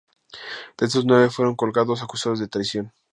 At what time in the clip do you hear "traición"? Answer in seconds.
2.47-2.91